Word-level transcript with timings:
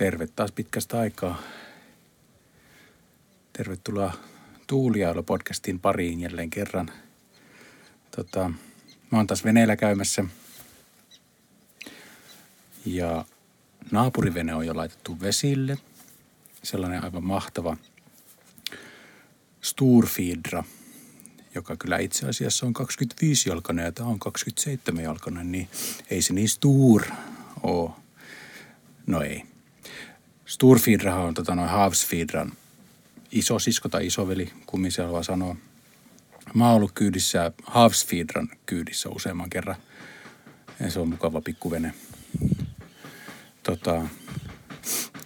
Terve 0.00 0.26
taas 0.26 0.52
pitkästä 0.52 0.98
aikaa. 0.98 1.42
Tervetuloa 3.52 4.12
Tuuliailo-podcastin 4.66 5.78
pariin 5.78 6.20
jälleen 6.20 6.50
kerran. 6.50 6.90
Tota, 8.16 8.48
mä 9.10 9.18
oon 9.18 9.26
taas 9.26 9.44
veneellä 9.44 9.76
käymässä. 9.76 10.24
Ja 12.86 13.24
naapurivene 13.90 14.54
on 14.54 14.66
jo 14.66 14.76
laitettu 14.76 15.20
vesille. 15.20 15.78
Sellainen 16.62 17.04
aivan 17.04 17.24
mahtava 17.24 17.76
Sturfidra, 19.62 20.64
joka 21.54 21.76
kyllä 21.76 21.98
itse 21.98 22.28
asiassa 22.28 22.66
on 22.66 22.74
25-jalkainen 22.80 23.84
ja 23.84 23.92
tämä 23.92 24.08
on 24.08 24.18
27-jalkainen, 24.28 25.52
niin 25.52 25.68
ei 26.10 26.22
se 26.22 26.32
niin 26.32 26.48
Stur 26.48 27.02
ole. 27.62 27.90
No 29.06 29.22
ei. 29.22 29.49
Sturfidrahan 30.50 31.24
on 31.24 31.34
tota 31.34 31.54
noin 31.54 31.68
Havsfidran 31.68 32.52
iso 33.32 33.58
sisko 33.58 33.88
tai 33.88 34.06
isoveli, 34.06 34.52
kummin 34.66 34.92
se 34.92 35.02
haluaa 35.02 35.22
sanoa. 35.22 35.56
Mä 36.54 36.66
oon 36.66 36.76
ollut 36.76 36.92
kyydissä 36.92 37.52
Havsfidran 37.66 38.48
kyydissä 38.66 39.08
useamman 39.08 39.50
kerran. 39.50 39.76
Ja 40.80 40.90
se 40.90 41.00
on 41.00 41.08
mukava 41.08 41.40
pikkuvene. 41.40 41.94
Tota, 43.62 44.08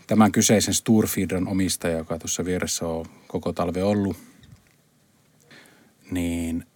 tämän 0.07 0.33
kyseisen 0.33 0.75
Sturfidran 0.75 1.49
omistaja, 1.49 1.99
joka 1.99 2.19
tuossa 2.19 2.45
vieressä 2.45 2.87
on 2.87 3.07
koko 3.27 3.53
talve 3.53 3.83
ollut, 3.83 4.17
niin 6.11 6.67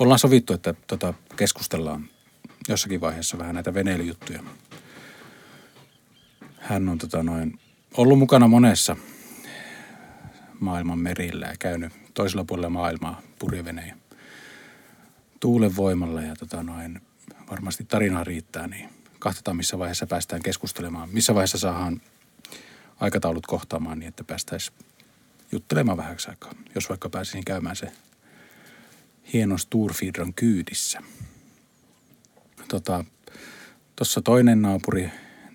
ollaan 0.00 0.18
sovittu, 0.18 0.52
että 0.52 0.74
tota, 0.86 1.14
keskustellaan 1.36 2.08
jossakin 2.68 3.00
vaiheessa 3.00 3.38
vähän 3.38 3.54
näitä 3.54 3.74
veneilyjuttuja. 3.74 4.42
Hän 6.62 6.88
on 6.88 6.98
tota 6.98 7.22
noin, 7.22 7.58
ollut 7.96 8.18
mukana 8.18 8.48
monessa 8.48 8.96
maailman 10.60 10.98
merillä 10.98 11.46
ja 11.46 11.54
käynyt 11.58 11.92
toisella 12.14 12.44
puolella 12.44 12.70
maailmaa 12.70 13.22
purjeveneen 13.38 14.02
tuulen 15.42 15.76
voimalla 15.76 16.22
ja 16.22 16.36
tota 16.36 16.62
noin, 16.62 17.00
varmasti 17.50 17.84
tarinaa 17.84 18.24
riittää, 18.24 18.66
niin 18.66 18.88
katsotaan 19.18 19.56
missä 19.56 19.78
vaiheessa 19.78 20.06
päästään 20.06 20.42
keskustelemaan. 20.42 21.08
Missä 21.12 21.34
vaiheessa 21.34 21.58
saadaan 21.58 22.00
aikataulut 23.00 23.46
kohtaamaan 23.46 23.98
niin, 23.98 24.08
että 24.08 24.24
päästäisiin 24.24 24.78
juttelemaan 25.52 25.98
vähäksi 25.98 26.30
aikaa. 26.30 26.54
Jos 26.74 26.88
vaikka 26.88 27.08
pääsisin 27.08 27.44
käymään 27.44 27.76
se 27.76 27.92
hieno 29.32 29.58
Sturfidron 29.58 30.34
kyydissä. 30.34 31.00
Tuossa 32.68 33.04
tota, 34.14 34.24
toinen 34.24 34.62
naapuri, 34.62 35.10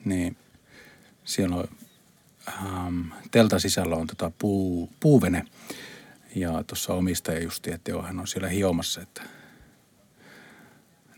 niin 0.05 0.37
siellä 1.27 1.55
on 1.55 1.67
ähm, 2.47 3.01
teltan 3.31 3.59
sisällä 3.59 3.95
on 3.95 4.07
tota 4.07 4.31
puu, 4.37 4.89
puuvene. 4.99 5.45
Ja 6.35 6.63
tuossa 6.67 6.93
omistaja 6.93 7.43
justi, 7.43 7.71
että 7.71 7.91
joo, 7.91 8.01
hän 8.01 8.19
on 8.19 8.27
siellä 8.27 8.49
hiomassa, 8.49 9.01
että 9.01 9.23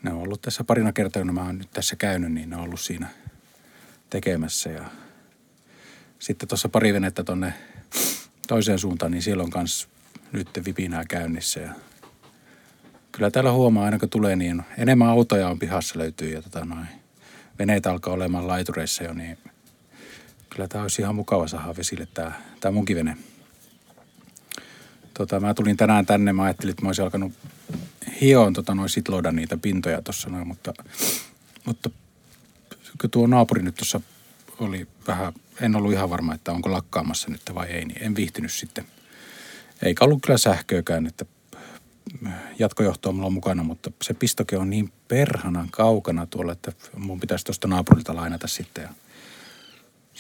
ne 0.04 0.12
on 0.12 0.18
ollut 0.18 0.42
tässä 0.42 0.64
parina 0.64 0.94
kertaa, 0.94 1.26
kun 1.26 1.34
mä 1.34 1.44
oon 1.44 1.58
nyt 1.58 1.72
tässä 1.72 1.96
käynyt, 1.96 2.32
niin 2.32 2.50
ne 2.50 2.56
on 2.56 2.64
ollut 2.64 2.80
siinä 2.80 3.08
tekemässä. 4.10 4.70
Ja 4.70 4.86
sitten 6.20 6.50
tuossa 6.50 6.70
pari 6.70 6.94
venettä 6.94 7.24
tonne 7.24 7.54
toiseen 8.48 8.80
suuntaan, 8.80 9.12
niin 9.12 9.22
siellä 9.22 9.44
on 9.44 9.50
kans 9.50 9.90
nyt 10.32 10.50
vipinää 10.66 11.04
käynnissä. 11.10 11.60
Ja 11.60 11.74
kyllä 13.12 13.32
täällä 13.32 13.52
huomaa, 13.52 13.86
aina 13.86 14.00
kun 14.00 14.10
tulee, 14.10 14.36
niin 14.36 14.64
enemmän 14.78 15.10
autoja 15.10 15.50
on 15.50 15.60
pihassa 15.60 16.00
löytyy 16.00 16.34
ja 16.34 16.42
tota 16.42 16.66
noin, 16.66 16.88
veneitä 17.60 17.92
alkaa 17.92 18.14
olemaan 18.14 18.48
laitureissa 18.48 19.04
jo, 19.04 19.14
niin 19.14 19.38
kyllä 20.60 20.68
tämä 20.68 20.82
olisi 20.82 21.02
ihan 21.02 21.16
mukava 21.16 21.48
saada 21.48 21.76
vesille 21.78 22.08
tämä, 22.14 22.32
tämä 22.60 22.72
munkin 22.72 22.98
vene. 22.98 23.18
Tota, 25.14 25.40
mä 25.40 25.54
tulin 25.54 25.78
tänään 25.78 26.06
tänne, 26.06 26.34
mä 26.34 26.44
ajattelin, 26.44 26.72
että 26.72 26.82
mä 26.82 26.90
olisin 26.90 27.04
alkanut 27.04 27.34
hioon 28.22 28.54
tota, 28.54 28.76
noin 28.76 28.90
sitloida 28.90 29.32
niitä 29.32 29.58
pintoja 29.58 30.02
tuossa 30.02 30.30
noin, 30.30 30.48
mutta, 30.48 30.74
mutta 31.66 31.90
tuo 33.12 33.28
naapuri 33.28 33.62
nyt 33.62 33.76
tuossa 33.76 34.02
oli 34.60 34.88
vähän, 35.08 35.34
en 35.62 35.76
ollut 35.76 35.94
ihan 35.94 36.10
varma, 36.10 36.34
että 36.34 36.52
onko 36.52 36.72
lakkaamassa 36.72 37.32
nyt 37.32 37.42
vai 37.56 37.68
ei, 37.68 37.86
niin 37.86 38.04
en 38.04 38.16
viihtynyt 38.16 38.52
sitten. 38.52 38.86
Eikä 39.82 40.06
ollut 40.06 40.22
kyllä 40.22 40.38
sähköäkään, 40.38 41.08
että 41.08 41.26
jatkojohto 42.60 43.10
on 43.10 43.16
mulla 43.16 43.30
mukana, 43.30 43.64
mutta 43.64 43.92
se 44.02 44.14
pistoke 44.14 44.58
on 44.58 44.70
niin 44.70 44.92
perhanan 45.08 45.68
kaukana 45.72 46.26
tuolla, 46.26 46.52
että 46.52 46.72
mun 46.98 47.20
pitäisi 47.20 47.46
tuosta 47.46 47.68
naapurilta 47.68 48.16
lainata 48.16 48.48
sitten. 48.48 48.82
Ja 48.82 48.90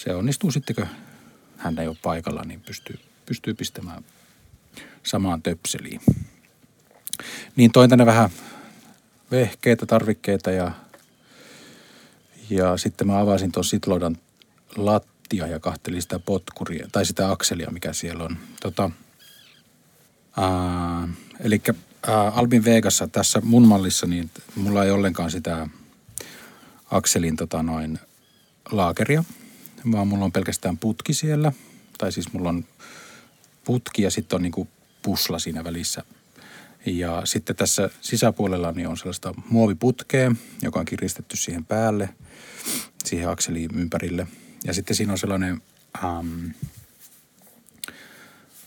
se 0.03 0.15
onnistuu 0.15 0.51
sitten, 0.51 0.75
kun 0.75 0.87
hän 1.57 1.79
ei 1.79 1.87
ole 1.87 1.97
paikalla, 2.03 2.43
niin 2.43 2.61
pystyy, 2.61 2.99
pystyy 3.25 3.53
pistämään 3.53 4.03
samaan 5.03 5.41
töpseliin. 5.41 6.01
Niin 7.55 7.71
toin 7.71 7.89
tänne 7.89 8.05
vähän 8.05 8.29
vehkeitä, 9.31 9.85
tarvikkeita 9.85 10.51
ja, 10.51 10.71
ja 12.49 12.77
sitten 12.77 13.07
mä 13.07 13.19
avasin 13.19 13.51
tuon 13.51 13.63
sitloidan 13.63 14.17
lattia 14.75 15.47
ja 15.47 15.59
kahtelin 15.59 16.01
sitä 16.01 16.19
potkuria, 16.19 16.87
tai 16.91 17.05
sitä 17.05 17.31
akselia, 17.31 17.71
mikä 17.71 17.93
siellä 17.93 18.23
on. 18.23 18.37
Tota, 18.61 18.91
eli 21.39 21.61
Albin 22.33 22.65
Vegassa 22.65 23.07
tässä 23.07 23.41
mun 23.43 23.67
mallissa, 23.67 24.07
niin 24.07 24.29
mulla 24.55 24.83
ei 24.83 24.91
ollenkaan 24.91 25.31
sitä 25.31 25.67
akselin 26.91 27.35
tota 27.35 27.63
noin 27.63 27.99
laakeria, 28.71 29.23
vaan 29.91 30.07
mulla 30.07 30.25
on 30.25 30.31
pelkästään 30.31 30.77
putki 30.77 31.13
siellä. 31.13 31.51
Tai 31.97 32.11
siis 32.11 32.33
mulla 32.33 32.49
on 32.49 32.65
putki 33.65 34.01
ja 34.01 34.11
sitten 34.11 34.35
on 34.35 34.41
niinku 34.41 34.67
pusla 35.01 35.39
siinä 35.39 35.63
välissä. 35.63 36.03
Ja 36.85 37.21
sitten 37.25 37.55
tässä 37.55 37.89
sisäpuolella 38.01 38.71
niin 38.71 38.87
on 38.87 38.97
sellaista 38.97 39.33
muoviputkea, 39.49 40.31
joka 40.61 40.79
on 40.79 40.85
kiristetty 40.85 41.37
siihen 41.37 41.65
päälle, 41.65 42.09
siihen 43.05 43.29
akseliin 43.29 43.69
ympärille. 43.75 44.27
Ja 44.63 44.73
sitten 44.73 44.95
siinä 44.95 45.11
on 45.11 45.19
sellainen, 45.19 45.61
ähm, 46.03 46.47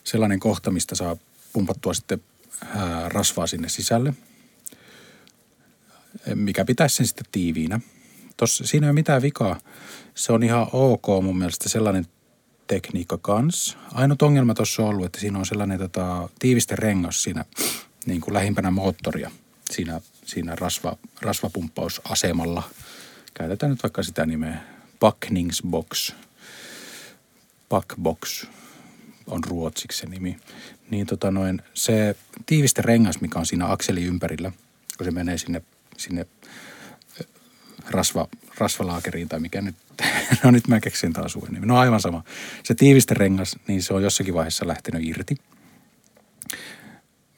sellainen 0.05 0.41
kohta, 0.41 0.71
mistä 0.71 0.95
saa 0.95 1.17
pumpattua 1.53 1.95
sitten 1.95 2.23
äh, 2.63 3.05
rasvaa 3.07 3.47
sinne 3.47 3.69
sisälle, 3.69 4.15
mikä 6.35 6.65
pitäisi 6.65 6.97
sen 6.97 7.07
sitten 7.07 7.27
tiiviinä. 7.33 7.81
Tossa, 8.43 8.67
siinä 8.67 8.87
ei 8.87 8.89
ole 8.89 8.95
mitään 8.95 9.23
vikaa. 9.23 9.61
Se 10.15 10.33
on 10.33 10.43
ihan 10.43 10.67
ok 10.73 11.07
mun 11.23 11.39
mielestä 11.39 11.69
sellainen 11.69 12.07
tekniikka 12.67 13.19
kans. 13.19 13.79
Ainut 13.93 14.23
ongelma 14.23 14.55
tuossa 14.55 14.83
on 14.83 14.89
ollut, 14.89 15.07
että 15.07 15.21
siinä 15.21 15.39
on 15.39 15.47
sellainen 15.47 15.79
tota, 15.79 16.29
tiiviste 16.39 16.77
rengas 16.77 17.23
siinä 17.23 17.45
niin 18.07 18.21
kuin 18.21 18.35
lähimpänä 18.35 18.71
moottoria 18.71 19.31
siinä, 19.71 20.01
siinä 20.25 20.57
rasva, 20.57 20.97
rasvapumppausasemalla. 21.21 22.63
Käytetään 23.35 23.71
nyt 23.71 23.83
vaikka 23.83 24.03
sitä 24.03 24.27
nimeä 24.27 24.59
Packningsbox. 25.01 26.13
Packbox 27.69 28.47
on 29.27 29.45
ruotsiksi 29.45 29.99
se 29.99 30.07
nimi. 30.07 30.37
Niin 30.91 31.07
tota 31.07 31.31
noin, 31.31 31.63
se 31.75 32.17
tiiviste 32.47 32.83
rengas, 32.83 33.21
mikä 33.21 33.39
on 33.39 33.47
siinä 33.47 33.71
akseli 33.73 34.05
ympärillä, 34.05 34.53
kun 34.99 35.05
se 35.05 35.11
menee 35.11 35.39
sinne, 35.39 35.63
sinne 35.97 36.27
rasva, 37.91 38.29
rasvalaakeriin 38.59 39.29
tai 39.29 39.41
mikä 39.41 39.63
nyt, 39.63 39.77
no 40.45 40.51
nyt 40.51 40.69
mä 40.69 40.81
keksin 40.81 41.13
taas 41.13 41.37
uuden 41.37 41.55
nimi. 41.55 41.67
No 41.67 41.79
aivan 41.79 42.01
sama. 42.01 42.25
Se 42.63 42.75
tiiviste 42.75 43.15
rengas, 43.15 43.57
niin 43.69 43.83
se 43.83 43.95
on 43.95 44.03
jossakin 44.03 44.35
vaiheessa 44.35 44.69
lähtenyt 44.69 45.07
irti. 45.09 45.37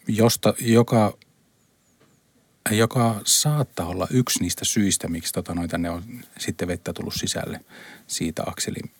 Josta, 0.08 0.54
joka, 0.60 1.16
joka 2.70 3.20
saattaa 3.24 3.86
olla 3.86 4.06
yksi 4.10 4.40
niistä 4.42 4.64
syistä, 4.64 5.08
miksi 5.08 5.32
tota 5.32 5.54
noin, 5.54 5.70
tänne 5.70 5.90
on 5.90 6.02
sitten 6.38 6.68
vettä 6.68 6.92
tullut 6.92 7.14
sisälle 7.14 7.60
siitä 8.06 8.42
akselin, 8.46 8.90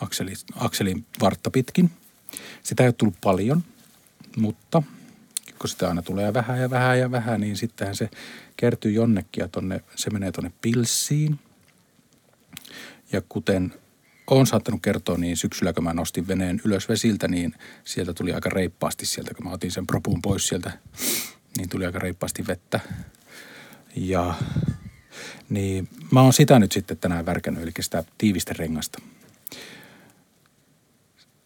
akselin, 0.00 0.36
akselin 0.56 1.06
vartta 1.20 1.50
pitkin. 1.50 1.90
Sitä 2.62 2.82
ei 2.82 2.88
ole 2.88 2.94
tullut 2.98 3.16
paljon, 3.20 3.64
mutta 4.36 4.82
kun 5.64 5.68
sitä 5.68 5.88
aina 5.88 6.02
tulee 6.02 6.34
vähän 6.34 6.60
ja 6.60 6.70
vähän 6.70 6.98
ja 6.98 7.10
vähän, 7.10 7.40
niin 7.40 7.56
sittenhän 7.56 7.96
se 7.96 8.10
kertyy 8.56 8.92
jonnekin 8.92 9.42
ja 9.42 9.48
tonne, 9.48 9.80
se 9.96 10.10
menee 10.10 10.32
tuonne 10.32 10.52
pilssiin. 10.60 11.38
Ja 13.12 13.22
kuten 13.28 13.74
olen 14.26 14.46
saattanut 14.46 14.82
kertoa, 14.82 15.18
niin 15.18 15.36
syksyllä 15.36 15.72
kun 15.72 15.84
mä 15.84 15.94
nostin 15.94 16.28
veneen 16.28 16.60
ylös 16.64 16.88
vesiltä, 16.88 17.28
niin 17.28 17.54
sieltä 17.84 18.14
tuli 18.14 18.32
aika 18.32 18.50
reippaasti 18.50 19.06
sieltä, 19.06 19.34
kun 19.34 19.46
mä 19.46 19.52
otin 19.52 19.70
sen 19.70 19.86
propuun 19.86 20.22
pois 20.22 20.48
sieltä, 20.48 20.78
niin 21.56 21.68
tuli 21.68 21.86
aika 21.86 21.98
reippaasti 21.98 22.46
vettä. 22.46 22.80
Ja 23.96 24.34
niin 25.48 25.88
mä 26.10 26.22
oon 26.22 26.32
sitä 26.32 26.58
nyt 26.58 26.72
sitten 26.72 26.96
tänään 26.96 27.26
värkännyt, 27.26 27.62
eli 27.62 27.72
sitä 27.80 28.04
tiivistä 28.18 28.54
rengasta. 28.58 28.98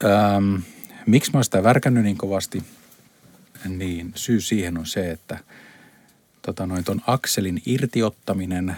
Ähm, 0.05 0.55
miksi 1.07 1.31
mä 1.33 1.37
oon 1.37 1.45
sitä 1.45 1.63
värkännyt 1.63 2.05
niin 2.05 2.19
kovasti? 2.19 2.63
Niin 3.65 4.13
syy 4.15 4.41
siihen 4.41 4.79
on 4.79 4.87
se, 4.87 5.11
että 5.11 5.39
tota 6.43 6.67
noin, 6.67 6.85
ton 6.85 7.03
akselin 7.07 7.63
irtiottaminen 7.67 8.77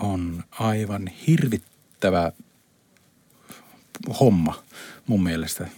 on 0.00 0.44
aivan 0.50 1.06
hirvittävän 1.06 1.72
riittävä 2.02 2.32
homma 4.20 4.62
mun 5.06 5.22
mielestä, 5.22 5.68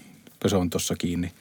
kun 0.41 0.51
se 0.51 0.57
on 0.57 0.71
tuossa 0.71 0.95
kiinni. 0.97 1.33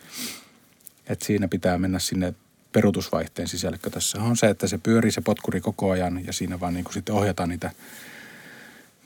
Et 1.08 1.22
siinä 1.22 1.48
pitää 1.48 1.78
mennä 1.78 2.00
sinne 2.00 2.34
perutusvaihteen 2.72 3.48
sisälle, 3.48 3.78
kun 3.78 3.92
tässä 3.92 4.22
on 4.22 4.38
se, 4.38 4.50
että 4.50 4.68
se 4.68 4.78
pyörii 4.78 5.12
se 5.12 5.22
potkuri 5.22 5.62
koko 5.62 5.92
ajan 5.92 6.26
ja 6.26 6.34
siinä 6.34 6.60
vaan 6.60 6.74
niin 6.74 6.86
sitten 6.94 7.16
ohjataan 7.16 7.50
niitä, 7.50 7.72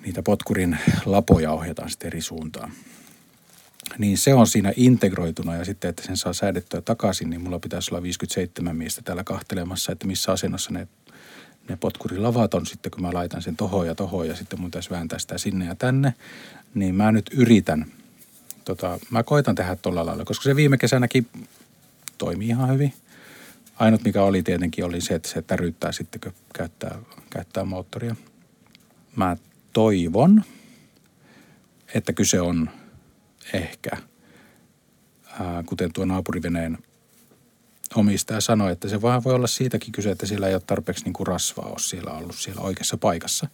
niitä 0.05 0.23
potkurin 0.23 0.77
lapoja 1.05 1.51
ohjataan 1.51 1.89
sitten 1.89 2.07
eri 2.07 2.21
suuntaan. 2.21 2.71
Niin 3.97 4.17
se 4.17 4.33
on 4.33 4.47
siinä 4.47 4.73
integroituna 4.75 5.55
ja 5.55 5.65
sitten, 5.65 5.89
että 5.89 6.03
sen 6.03 6.17
saa 6.17 6.33
säädettyä 6.33 6.81
takaisin, 6.81 7.29
niin 7.29 7.41
mulla 7.41 7.59
pitäisi 7.59 7.91
olla 7.91 8.03
57 8.03 8.75
miestä 8.75 9.01
täällä 9.01 9.23
kahtelemassa, 9.23 9.91
että 9.91 10.07
missä 10.07 10.31
asennossa 10.31 10.73
ne, 10.73 10.87
ne 11.69 11.75
potkurilavat 11.75 12.53
on 12.53 12.65
sitten, 12.65 12.91
kun 12.91 13.01
mä 13.01 13.13
laitan 13.13 13.41
sen 13.41 13.55
tohon 13.55 13.87
ja 13.87 13.95
tohon 13.95 14.27
ja 14.27 14.35
sitten 14.35 14.61
mun 14.61 14.69
pitäisi 14.69 14.89
vääntää 14.89 15.19
sitä 15.19 15.37
sinne 15.37 15.65
ja 15.65 15.75
tänne. 15.75 16.13
Niin 16.73 16.95
mä 16.95 17.11
nyt 17.11 17.29
yritän, 17.33 17.85
tota, 18.65 18.99
mä 19.09 19.23
koitan 19.23 19.55
tehdä 19.55 19.75
tuolla 19.75 20.05
lailla, 20.05 20.25
koska 20.25 20.43
se 20.43 20.55
viime 20.55 20.77
kesänäkin 20.77 21.27
toimii 22.17 22.47
ihan 22.47 22.73
hyvin. 22.73 22.93
Ainut 23.75 24.03
mikä 24.03 24.23
oli 24.23 24.43
tietenkin 24.43 24.85
oli 24.85 25.01
se, 25.01 25.15
että 25.15 25.29
se 25.29 25.41
täryttää 25.41 25.91
sitten, 25.91 26.21
kun 26.21 26.33
käyttää, 26.53 26.99
käyttää 27.29 27.63
moottoria. 27.63 28.15
Mä 29.15 29.37
toivon, 29.73 30.43
että 31.93 32.13
kyse 32.13 32.41
on 32.41 32.69
ehkä, 33.53 33.89
ää, 35.39 35.63
kuten 35.65 35.93
tuo 35.93 36.05
naapuriveneen 36.05 36.77
omistaja 37.95 38.41
sanoi, 38.41 38.71
että 38.71 38.89
se 38.89 39.01
vaan 39.01 39.23
voi 39.23 39.33
olla 39.33 39.47
siitäkin 39.47 39.91
kyse, 39.91 40.11
että 40.11 40.25
siellä 40.25 40.47
ei 40.47 40.53
ole 40.53 40.61
tarpeeksi 40.67 41.03
niin 41.03 41.13
kuin 41.13 41.27
rasvaa 41.27 41.65
ole 41.65 41.79
siellä 41.79 42.11
ollut 42.11 42.35
siellä 42.35 42.61
oikeassa 42.61 42.97
paikassa. 42.97 43.47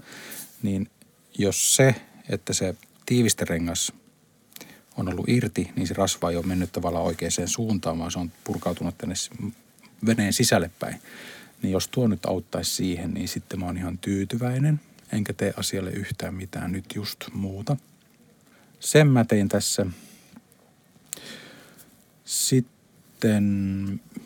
Niin 0.62 0.90
jos 1.38 1.76
se, 1.76 1.96
että 2.30 2.54
se 2.54 2.76
tiivisterengas 3.06 3.94
on 4.98 5.10
ollut 5.10 5.30
irti, 5.30 5.72
niin 5.76 5.88
se 5.88 5.94
rasva 5.94 6.30
ei 6.30 6.38
ole 6.38 6.46
mennyt 6.46 6.72
tavallaan 6.72 7.06
oikeaan 7.06 7.32
suuntaan, 7.46 8.00
vaan 8.00 8.12
se 8.12 8.20
on 8.20 8.32
purkautunut 8.44 8.98
tänne 8.98 9.16
veneen 10.06 10.34
sisälle 10.34 10.72
päin. 10.80 11.02
Niin 11.62 11.72
jos 11.72 11.88
tuo 11.88 12.08
nyt 12.08 12.26
auttaisi 12.26 12.72
siihen, 12.72 13.14
niin 13.14 13.28
sitten 13.28 13.60
mä 13.60 13.66
oon 13.66 13.78
ihan 13.78 13.98
tyytyväinen, 13.98 14.80
enkä 15.12 15.34
tee 15.34 15.54
asialle 15.58 15.92
yhtään 15.92 16.34
mitään 16.34 16.72
nyt 16.72 16.86
just 16.96 17.20
muuta. 17.34 17.78
Sen 18.84 19.08
mä 19.08 19.26
tein 19.26 19.50
tässä. 19.50 19.86
Sitten 22.26 23.44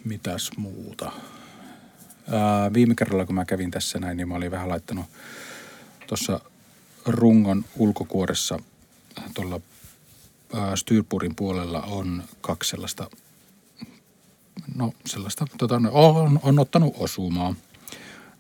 mitäs 0.06 0.52
muuta? 0.58 1.12
Ää, 2.32 2.74
viime 2.74 2.96
kerralla, 2.96 3.26
kun 3.26 3.36
mä 3.36 3.46
kävin 3.46 3.72
tässä 3.72 4.00
näin, 4.00 4.18
niin 4.18 4.28
mä 4.28 4.36
olin 4.36 4.52
vähän 4.52 4.70
laittanut 4.70 5.06
tuossa 6.08 6.40
rungon 7.06 7.66
ulkokuoressa 7.76 8.60
tuolla 9.34 9.62
Styrpurin 10.76 11.36
puolella 11.36 11.82
on 11.82 12.24
kaksi 12.42 12.70
sellaista, 12.70 13.10
no 14.76 14.94
sellaista, 15.06 15.46
tota, 15.58 15.82
on, 15.92 16.40
on 16.44 16.60
ottanut 16.60 16.96
osumaa. 16.98 17.56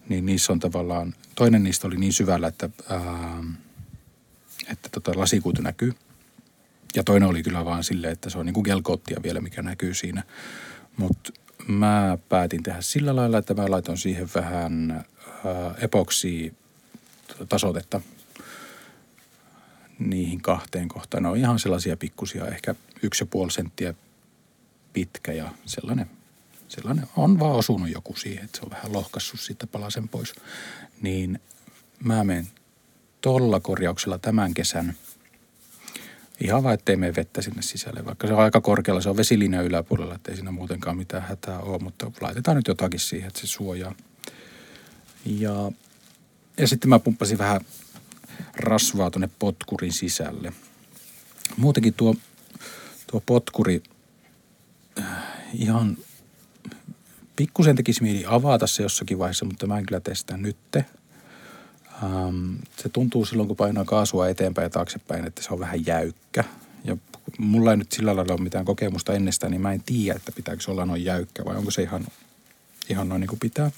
Niin 0.09 0.25
niissä 0.25 0.53
on 0.53 0.59
tavallaan, 0.59 1.15
toinen 1.35 1.63
niistä 1.63 1.87
oli 1.87 1.97
niin 1.97 2.13
syvällä, 2.13 2.47
että, 2.47 2.69
ää, 2.89 3.43
että 4.71 4.89
tota 4.91 5.11
lasikuitu 5.15 5.61
näkyy. 5.61 5.93
Ja 6.97 7.03
toinen 7.03 7.29
oli 7.29 7.43
kyllä 7.43 7.65
vaan 7.65 7.83
silleen, 7.83 8.13
että 8.13 8.29
se 8.29 8.37
on 8.37 8.45
niin 8.45 8.53
kuin 8.53 8.65
vielä, 9.23 9.41
mikä 9.41 9.61
näkyy 9.61 9.93
siinä. 9.93 10.23
Mutta 10.97 11.31
mä 11.67 12.17
päätin 12.29 12.63
tehdä 12.63 12.81
sillä 12.81 13.15
lailla, 13.15 13.37
että 13.37 13.53
mä 13.53 13.71
laitan 13.71 13.97
siihen 13.97 14.29
vähän 14.35 14.91
ää, 14.91 15.75
epoksia 15.81 16.51
tasotetta 17.49 18.01
niihin 19.99 20.41
kahteen 20.41 20.87
kohtaan. 20.87 21.23
Ne 21.23 21.29
on 21.29 21.37
ihan 21.37 21.59
sellaisia 21.59 21.97
pikkusia, 21.97 22.47
ehkä 22.47 22.75
yksi 23.03 23.23
ja 23.23 23.27
puoli 23.27 23.51
senttiä 23.51 23.93
pitkä 24.93 25.31
ja 25.31 25.51
sellainen, 25.65 26.09
sellainen 26.67 27.07
on 27.15 27.39
vaan 27.39 27.55
osunut 27.55 27.89
joku 27.89 28.15
siihen, 28.15 28.45
että 28.45 28.57
se 28.57 28.65
on 28.65 28.71
vähän 28.71 28.93
lohkassut 28.93 29.39
sitten 29.39 29.69
palasen 29.69 30.07
pois. 30.07 30.33
Niin 31.01 31.39
mä 32.03 32.23
menen 32.23 32.47
tolla 33.21 33.59
korjauksella 33.59 34.17
tämän 34.17 34.53
kesän 34.53 34.95
Ihan 36.39 36.63
vaan, 36.63 36.73
ettei 36.73 36.95
mene 36.95 37.15
vettä 37.15 37.41
sinne 37.41 37.61
sisälle, 37.61 38.05
vaikka 38.05 38.27
se 38.27 38.33
on 38.33 38.39
aika 38.39 38.61
korkealla, 38.61 39.01
se 39.01 39.09
on 39.09 39.17
vesilinja 39.17 39.61
yläpuolella, 39.61 40.15
ettei 40.15 40.35
siinä 40.35 40.51
muutenkaan 40.51 40.97
mitään 40.97 41.23
hätää 41.23 41.59
ole, 41.59 41.79
mutta 41.79 42.11
laitetaan 42.21 42.57
nyt 42.57 42.67
jotakin 42.67 42.99
siihen, 42.99 43.27
että 43.27 43.39
se 43.39 43.47
suojaa. 43.47 43.95
Ja, 45.25 45.71
ja 46.57 46.67
sitten 46.67 46.89
mä 46.89 46.99
pumppasin 46.99 47.37
vähän 47.37 47.61
rasvaa 48.55 49.11
tuonne 49.11 49.29
potkurin 49.39 49.93
sisälle. 49.93 50.53
Muutenkin 51.57 51.93
tuo, 51.93 52.15
tuo 53.11 53.23
potkuri 53.25 53.83
äh, 54.99 55.05
ihan 55.53 55.97
pikkusen 57.35 57.75
tekisi 57.75 58.03
mieli 58.03 58.23
avata 58.27 58.67
se 58.67 58.83
jossakin 58.83 59.19
vaiheessa, 59.19 59.45
mutta 59.45 59.67
mä 59.67 59.77
en 59.77 59.85
kyllä 59.85 59.99
testaa 59.99 60.37
nytte. 60.37 60.85
Ähm, 62.03 62.55
se 62.77 62.89
tuntuu 62.89 63.25
silloin, 63.25 63.47
kun 63.47 63.57
painaa 63.57 63.85
kaasua 63.85 64.29
eteenpäin 64.29 64.65
ja 64.65 64.69
taaksepäin, 64.69 65.25
että 65.25 65.43
se 65.43 65.53
on 65.53 65.59
vähän 65.59 65.85
jäykkä. 65.85 66.43
Ja 66.83 66.97
mulla 67.37 67.71
ei 67.71 67.77
nyt 67.77 67.91
sillä 67.91 68.15
lailla 68.15 68.33
ole 68.33 68.41
mitään 68.41 68.65
kokemusta 68.65 69.13
ennestään, 69.13 69.51
niin 69.51 69.61
mä 69.61 69.73
en 69.73 69.83
tiedä, 69.85 70.15
että 70.15 70.31
pitääkö 70.31 70.61
se 70.63 70.71
olla 70.71 70.85
noin 70.85 71.05
jäykkä 71.05 71.45
vai 71.45 71.55
onko 71.55 71.71
se 71.71 71.83
ihan, 71.83 72.05
ihan 72.89 73.09
noin 73.09 73.19
niin 73.19 73.29
kuin 73.29 73.39
pitää. 73.39 73.71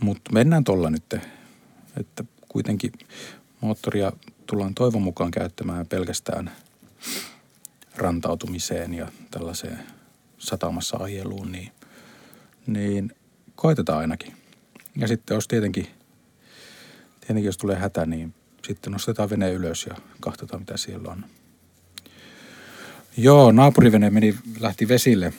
Mutta 0.00 0.32
mennään 0.32 0.64
tuolla 0.64 0.90
nyt 0.90 1.14
että 1.96 2.24
kuitenkin 2.48 2.92
moottoria 3.60 4.12
tullaan 4.46 4.74
toivon 4.74 5.02
mukaan 5.02 5.30
käyttämään 5.30 5.86
pelkästään 5.86 6.50
rantautumiseen 7.96 8.94
ja 8.94 9.08
tällaiseen 9.30 9.78
satamassa 10.38 10.96
ajeluun, 10.96 11.52
niin, 11.52 11.72
niin 12.66 13.14
koitetaan 13.56 13.98
ainakin. 13.98 14.41
Ja 14.96 15.08
sitten 15.08 15.34
jos 15.34 15.48
tietenkin, 15.48 15.86
tietenkin 17.20 17.44
jos 17.44 17.58
tulee 17.58 17.76
hätä, 17.76 18.06
niin 18.06 18.34
sitten 18.66 18.92
nostetaan 18.92 19.30
vene 19.30 19.52
ylös 19.52 19.86
ja 19.86 19.96
katsotaan 20.20 20.62
mitä 20.62 20.76
siellä 20.76 21.10
on. 21.10 21.24
Joo, 23.16 23.52
naapurivene 23.52 24.10
meni, 24.10 24.38
lähti 24.60 24.88
vesille. 24.88 25.32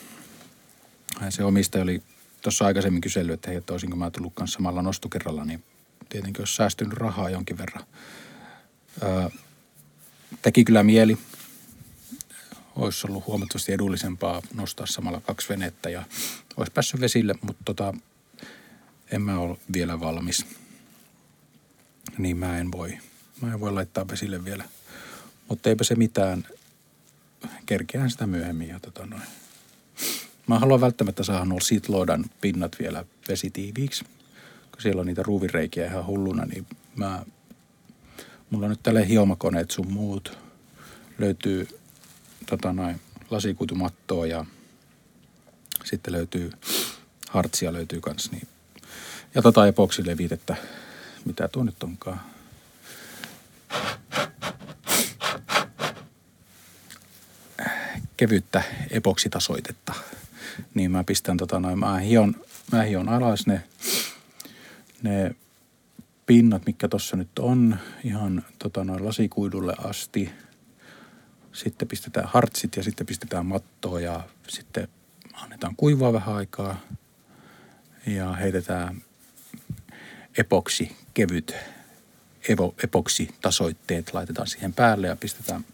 Se 1.28 1.44
omistaja 1.44 1.82
oli 1.82 2.02
tuossa 2.42 2.66
aikaisemmin 2.66 3.00
kysellyt, 3.00 3.34
että 3.34 3.50
hei, 3.50 3.58
että 3.58 3.72
olisinko 3.72 3.96
mä 3.96 4.10
tullut 4.10 4.34
kanssa 4.34 4.56
samalla 4.56 4.82
nostokerralla, 4.82 5.44
niin 5.44 5.64
tietenkin 6.08 6.40
olisi 6.40 6.54
säästynyt 6.54 6.92
rahaa 6.92 7.30
jonkin 7.30 7.58
verran. 7.58 7.84
Öö, 9.02 9.28
teki 10.42 10.64
kyllä 10.64 10.82
mieli. 10.82 11.18
Olisi 12.76 13.06
ollut 13.06 13.26
huomattavasti 13.26 13.72
edullisempaa 13.72 14.42
nostaa 14.54 14.86
samalla 14.86 15.20
kaksi 15.20 15.48
venettä 15.48 15.90
ja 15.90 16.02
olisi 16.56 16.72
päässyt 16.72 17.00
vesille, 17.00 17.34
mutta 17.42 17.62
tota, 17.64 17.94
en 19.10 19.22
mä 19.22 19.38
ole 19.38 19.58
vielä 19.72 20.00
valmis. 20.00 20.46
Niin 22.18 22.36
mä 22.36 22.58
en 22.58 22.72
voi. 22.72 22.98
Mä 23.40 23.52
en 23.52 23.60
voi 23.60 23.72
laittaa 23.72 24.08
vesille 24.08 24.44
vielä. 24.44 24.64
Mutta 25.48 25.68
eipä 25.68 25.84
se 25.84 25.94
mitään. 25.94 26.46
Kerkeään 27.66 28.10
sitä 28.10 28.26
myöhemmin 28.26 28.68
ja 28.68 28.80
tota 28.80 29.06
noin. 29.06 29.22
Mä 30.46 30.58
haluan 30.58 30.80
välttämättä 30.80 31.22
saada 31.22 31.44
nuo 31.44 31.60
sitloodan 31.60 32.24
pinnat 32.40 32.76
vielä 32.78 33.04
vesitiiviiksi 33.28 34.04
kun 34.74 34.82
siellä 34.82 35.00
on 35.00 35.06
niitä 35.06 35.22
ruuvireikiä 35.22 35.86
ihan 35.86 36.06
hulluna, 36.06 36.44
niin 36.44 36.66
mä, 36.96 37.24
mulla 38.50 38.66
on 38.66 38.70
nyt 38.70 38.82
tälle 38.82 39.08
hiomakoneet 39.08 39.70
sun 39.70 39.92
muut. 39.92 40.38
Löytyy 41.18 41.68
tota 42.46 42.72
noin, 42.72 43.00
lasikuitumattoa 43.30 44.26
ja 44.26 44.44
sitten 45.84 46.12
löytyy 46.12 46.50
hartsia 47.28 47.72
löytyy 47.72 48.00
kans. 48.00 48.30
Niin. 48.30 48.48
Ja 49.34 49.42
tota 49.42 49.66
epoksilevitettä, 49.66 50.56
mitä 51.24 51.48
tuo 51.48 51.62
nyt 51.62 51.82
onkaan. 51.82 52.20
kevyttä 58.16 58.62
epoksitasoitetta. 58.90 59.94
Niin 60.74 60.90
mä 60.90 61.04
pistän 61.04 61.36
tota 61.36 61.60
noin, 61.60 61.78
mä 61.78 61.98
hion, 61.98 62.34
mä 62.72 62.82
hion 62.82 63.08
alas 63.08 63.46
ne 63.46 63.62
ne 65.04 65.34
pinnat, 66.26 66.66
mikä 66.66 66.88
tuossa 66.88 67.16
nyt 67.16 67.38
on, 67.38 67.78
ihan 68.04 68.44
tota 68.58 68.84
noin 68.84 69.04
lasikuidulle 69.04 69.74
asti. 69.78 70.30
Sitten 71.52 71.88
pistetään 71.88 72.28
hartsit 72.28 72.76
ja 72.76 72.82
sitten 72.82 73.06
pistetään 73.06 73.46
mattoa 73.46 74.00
ja 74.00 74.20
sitten 74.48 74.88
annetaan 75.32 75.76
kuivaa 75.76 76.12
vähän 76.12 76.34
aikaa. 76.34 76.80
Ja 78.06 78.32
heitetään 78.32 79.02
epoksi, 80.38 80.96
kevyt 81.14 81.54
evo, 82.48 82.74
epoksi 82.84 83.34
tasoitteet 83.42 84.14
laitetaan 84.14 84.48
siihen 84.48 84.72
päälle 84.72 85.06
ja 85.06 85.16
pistetään, 85.16 85.64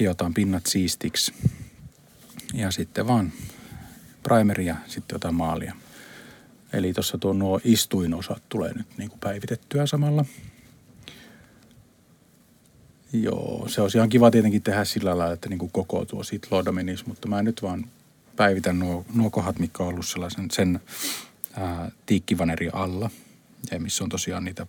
hiotaan 0.00 0.34
pinnat 0.34 0.66
siistiksi. 0.66 1.34
Ja 2.54 2.70
sitten 2.70 3.06
vaan 3.06 3.32
primeria, 4.22 4.76
sitten 4.86 5.14
jotain 5.14 5.34
maalia. 5.34 5.74
Eli 6.72 6.92
tuossa 6.92 7.18
tuo 7.18 7.32
nuo 7.32 7.60
istuinosat 7.64 8.42
tulee 8.48 8.72
nyt 8.74 8.86
niin 8.98 9.10
kuin 9.10 9.20
päivitettyä 9.20 9.86
samalla. 9.86 10.24
Joo, 13.12 13.68
se 13.68 13.80
olisi 13.82 13.98
ihan 13.98 14.08
kiva 14.08 14.30
tietenkin 14.30 14.62
tehdä 14.62 14.84
sillä 14.84 15.18
lailla, 15.18 15.34
että 15.34 15.48
niin 15.48 15.58
kuin 15.58 15.72
koko 15.72 16.04
tuo 16.04 16.72
menisi, 16.72 17.04
mutta 17.06 17.28
mä 17.28 17.42
nyt 17.42 17.62
vaan 17.62 17.86
päivitän 18.36 18.78
nuo, 18.78 19.04
nuo 19.14 19.30
kohdat, 19.30 19.58
mitkä 19.58 19.82
on 19.82 19.88
ollut 19.88 20.06
sellaisen 20.06 20.50
sen 20.50 20.80
ää, 21.58 21.90
tiikkivaneri 22.06 22.70
alla, 22.72 23.10
ja 23.70 23.80
missä 23.80 24.04
on 24.04 24.10
tosiaan 24.10 24.44
niitä 24.44 24.66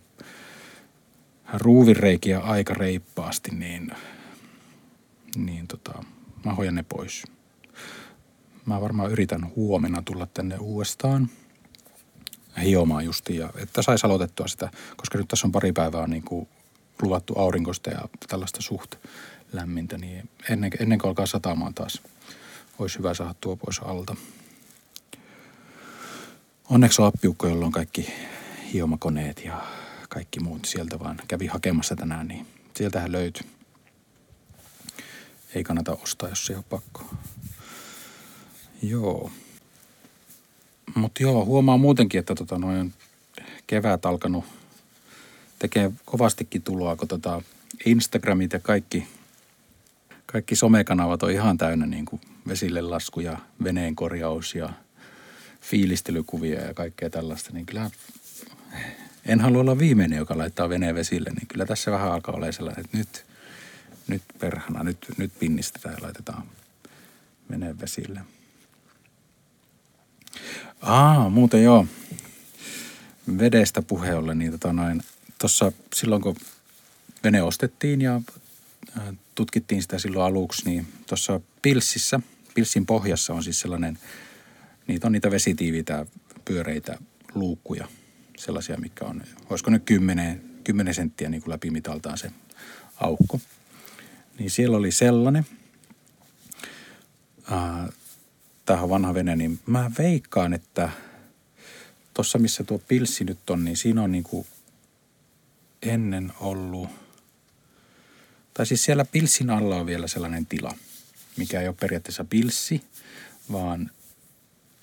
ruuvireikiä 1.54 2.38
aika 2.38 2.74
reippaasti, 2.74 3.50
niin, 3.50 3.90
niin 5.36 5.66
tota, 5.66 6.04
mä 6.44 6.54
hoidan 6.54 6.74
ne 6.74 6.84
pois. 6.88 7.24
Mä 8.66 8.80
varmaan 8.80 9.10
yritän 9.10 9.52
huomenna 9.56 10.02
tulla 10.02 10.26
tänne 10.26 10.56
uudestaan 10.56 11.28
hiomaan 12.62 13.04
justiin, 13.04 13.38
ja 13.38 13.50
että 13.56 13.82
saisi 13.82 14.06
aloitettua 14.06 14.48
sitä, 14.48 14.70
koska 14.96 15.18
nyt 15.18 15.28
tässä 15.28 15.46
on 15.46 15.52
pari 15.52 15.72
päivää 15.72 16.06
niin 16.06 16.22
kuin 16.22 16.48
luvattu 17.02 17.34
aurinkosta 17.38 17.90
ja 17.90 18.00
tällaista 18.28 18.62
suht 18.62 18.94
lämmintä, 19.52 19.98
niin 19.98 20.28
ennen, 20.50 20.70
ennen 20.80 20.98
kuin 20.98 21.08
alkaa 21.08 21.26
satamaan 21.26 21.74
taas, 21.74 22.02
olisi 22.78 22.98
hyvä 22.98 23.14
saada 23.14 23.34
tuo 23.40 23.56
pois 23.56 23.78
alta. 23.78 24.16
Onneksi 26.70 27.02
on 27.02 27.08
appiukko, 27.08 27.48
jolla 27.48 27.66
on 27.66 27.72
kaikki 27.72 28.12
hiomakoneet 28.72 29.44
ja 29.44 29.66
kaikki 30.08 30.40
muut 30.40 30.64
sieltä 30.64 30.98
vaan 30.98 31.16
kävi 31.28 31.46
hakemassa 31.46 31.96
tänään, 31.96 32.28
niin 32.28 32.46
sieltähän 32.76 33.12
löytyy. 33.12 33.46
Ei 35.54 35.64
kannata 35.64 35.96
ostaa, 36.02 36.28
jos 36.28 36.50
ei 36.50 36.56
ole 36.56 36.64
pakko. 36.70 37.04
Joo. 38.82 39.30
Mutta 40.94 41.22
joo, 41.22 41.44
huomaa 41.44 41.76
muutenkin, 41.76 42.18
että 42.18 42.34
tota 42.34 42.58
noin 42.58 42.94
kevät 43.66 44.06
alkanut 44.06 44.44
tekee 45.58 45.92
kovastikin 46.04 46.62
tuloa, 46.62 46.96
kun 46.96 47.08
tota 47.08 47.42
Instagramit 47.86 48.52
ja 48.52 48.60
kaikki, 48.60 49.08
kaikki 50.26 50.56
somekanavat 50.56 51.22
on 51.22 51.30
ihan 51.30 51.58
täynnä 51.58 51.86
niin 51.86 52.04
kuin 52.04 52.20
vesille 52.48 52.80
lasku 52.80 53.20
ja 53.20 53.38
veneen 53.64 53.96
korjaus 53.96 54.54
ja 54.54 54.72
fiilistelykuvia 55.70 56.60
ja 56.60 56.74
kaikkea 56.74 57.10
tällaista, 57.10 57.50
niin 57.52 57.66
kyllä 57.66 57.90
en 59.26 59.40
halua 59.40 59.60
olla 59.60 59.78
viimeinen, 59.78 60.18
joka 60.18 60.38
laittaa 60.38 60.68
veneen 60.68 60.94
vesille, 60.94 61.30
niin 61.30 61.46
kyllä 61.48 61.66
tässä 61.66 61.90
vähän 61.90 62.12
alkaa 62.12 62.34
olla 62.34 62.52
sellainen, 62.52 62.84
että 62.84 62.98
nyt, 62.98 63.26
nyt 64.06 64.22
perhana, 64.38 64.82
nyt, 64.82 65.06
nyt 65.16 65.32
pinnistetään 65.38 65.94
ja 65.94 66.02
laitetaan 66.02 66.42
veneen 67.50 67.80
vesille. 67.80 68.20
Aa, 70.80 71.30
muuten 71.30 71.64
joo. 71.64 71.86
Vedestä 73.38 73.82
puheolle, 73.82 74.34
niin 74.34 74.52
tota 74.52 74.72
noin, 74.72 75.02
tuossa 75.38 75.72
silloin 75.94 76.22
kun 76.22 76.36
vene 77.24 77.42
ostettiin 77.42 78.00
ja 78.00 78.20
tutkittiin 79.34 79.82
sitä 79.82 79.98
silloin 79.98 80.24
aluksi, 80.24 80.64
niin 80.64 80.86
tuossa 81.06 81.40
pilssissä, 81.62 82.20
pilssin 82.54 82.86
pohjassa 82.86 83.34
on 83.34 83.44
siis 83.44 83.60
sellainen, 83.60 83.98
niitä 84.86 85.06
on 85.06 85.12
niitä 85.12 85.30
vesitiiviitä 85.30 86.06
pyöreitä 86.44 86.98
luukkuja, 87.34 87.88
sellaisia, 88.36 88.76
mikä 88.76 89.04
on, 89.04 89.22
olisiko 89.50 89.70
nyt 89.70 89.84
10, 89.84 90.42
10 90.64 90.94
senttiä 90.94 91.28
niin 91.28 91.42
kuin 91.42 91.52
läpimitaltaan 91.52 92.18
se 92.18 92.30
aukko. 92.96 93.40
Niin 94.38 94.50
siellä 94.50 94.76
oli 94.76 94.92
sellainen, 94.92 95.46
tähän 98.66 98.88
vanha 98.88 99.14
vene, 99.14 99.36
niin 99.36 99.60
mä 99.66 99.90
veikkaan, 99.98 100.52
että 100.52 100.90
tuossa 102.14 102.38
missä 102.38 102.64
tuo 102.64 102.78
pilssi 102.78 103.24
nyt 103.24 103.50
on, 103.50 103.64
niin 103.64 103.76
siinä 103.76 104.02
on 104.02 104.12
niin 104.12 104.24
kuin 104.24 104.46
ennen 105.82 106.32
ollut, 106.40 106.90
tai 108.54 108.66
siis 108.66 108.84
siellä 108.84 109.04
pilssin 109.04 109.50
alla 109.50 109.76
on 109.76 109.86
vielä 109.86 110.06
sellainen 110.06 110.46
tila, 110.46 110.74
mikä 111.36 111.60
ei 111.60 111.68
ole 111.68 111.76
periaatteessa 111.80 112.24
pilssi, 112.24 112.82
vaan 113.52 113.90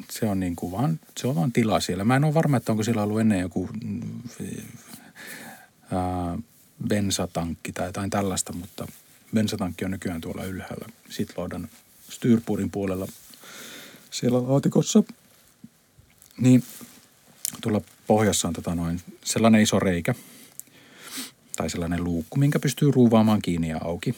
se 0.09 0.25
on 0.25 0.39
niin 0.39 0.55
kuin 0.55 0.71
vaan, 0.71 0.99
se 1.17 1.27
on 1.27 1.35
vaan 1.35 1.51
tila 1.51 1.79
siellä. 1.79 2.03
Mä 2.03 2.15
en 2.15 2.23
ole 2.23 2.33
varma, 2.33 2.57
että 2.57 2.71
onko 2.71 2.83
siellä 2.83 3.03
ollut 3.03 3.19
ennen 3.19 3.39
joku 3.39 3.69
ää, 5.91 6.37
bensatankki 6.87 7.71
tai 7.71 7.87
jotain 7.87 8.09
tällaista, 8.09 8.53
mutta 8.53 8.87
bensatankki 9.33 9.85
on 9.85 9.91
nykyään 9.91 10.21
tuolla 10.21 10.43
ylhäällä 10.43 10.85
Sitloudan 11.09 11.69
Styrpurin 12.09 12.71
puolella 12.71 13.07
siellä 14.11 14.47
laatikossa. 14.47 15.03
Niin 16.37 16.63
tuolla 17.61 17.81
pohjassa 18.07 18.47
on 18.47 18.53
tota 18.53 18.75
noin 18.75 19.01
sellainen 19.23 19.61
iso 19.61 19.79
reikä 19.79 20.15
tai 21.55 21.69
sellainen 21.69 22.03
luukku, 22.03 22.37
minkä 22.37 22.59
pystyy 22.59 22.91
ruuvaamaan 22.91 23.41
kiinni 23.41 23.69
ja 23.69 23.77
auki. 23.83 24.15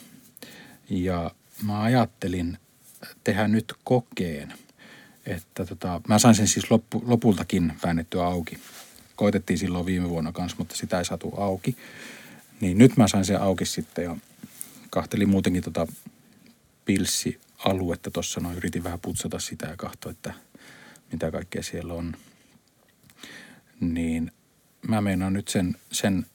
Ja 0.90 1.32
mä 1.64 1.82
ajattelin 1.82 2.58
tehdä 3.24 3.48
nyt 3.48 3.74
kokeen, 3.84 4.54
että 5.26 5.66
tota, 5.66 6.02
mä 6.08 6.20
sain 6.20 6.36
sen 6.36 6.48
siis 6.48 6.72
loppu, 6.72 7.04
lopultakin 7.06 7.74
väännettyä 7.84 8.26
auki. 8.26 8.60
Koitettiin 9.16 9.60
silloin 9.60 9.86
viime 9.86 10.10
vuonna 10.10 10.32
kanssa, 10.32 10.58
mutta 10.58 10.76
sitä 10.76 10.98
ei 10.98 11.06
saatu 11.06 11.34
auki. 11.38 11.78
Niin 12.62 12.78
nyt 12.78 12.98
mä 12.98 13.08
sain 13.08 13.26
sen 13.26 13.42
auki 13.42 13.66
sitten 13.66 14.04
ja 14.04 14.18
kahtelin 14.90 15.30
muutenkin 15.30 15.64
tota 15.64 15.88
pilssialuetta 16.86 18.12
tuossa. 18.12 18.40
No 18.40 18.54
yritin 18.54 18.84
vähän 18.84 19.00
putsata 19.00 19.40
sitä 19.40 19.68
ja 19.68 19.78
katsoa, 19.78 20.12
että 20.12 20.34
mitä 21.12 21.32
kaikkea 21.32 21.64
siellä 21.64 21.94
on. 21.94 22.16
Niin 23.80 24.32
mä 24.88 25.02
meinaan 25.02 25.34
nyt 25.34 25.48
sen, 25.48 25.78
sen, 25.92 26.26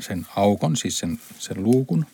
sen 0.00 0.26
aukon, 0.36 0.76
siis 0.76 0.98
sen, 0.98 1.20
sen 1.38 1.62
luukun, 1.62 2.06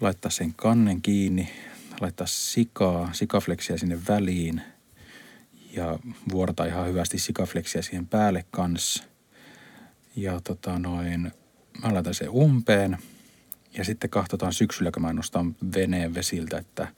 laittaa 0.00 0.30
sen 0.30 0.54
kannen 0.54 1.02
kiinni, 1.02 1.52
laittaa 2.00 2.26
sikaa, 2.26 3.12
sikafleksiä 3.12 3.78
sinne 3.78 3.98
väliin 4.08 4.62
ja 5.72 5.98
vuorata 6.32 6.64
ihan 6.64 6.88
hyvästi 6.88 7.18
sikafleksiä 7.18 7.82
siihen 7.82 8.06
päälle 8.06 8.44
kanssa. 8.50 9.04
Ja 10.16 10.40
tota 10.40 10.78
noin, 10.78 11.32
mä 11.82 11.94
laitan 11.94 12.14
sen 12.14 12.30
umpeen 12.30 12.98
ja 13.78 13.84
sitten 13.84 14.10
katsotaan 14.10 14.52
syksyllä, 14.52 14.90
kun 14.90 15.02
mä 15.02 15.12
nostan 15.12 15.56
veneen 15.74 16.14
vesiltä, 16.14 16.58
että 16.58 16.88